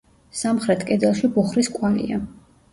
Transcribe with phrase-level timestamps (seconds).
[0.37, 2.23] სამხრეთ კედელში ბუხრის კვალია.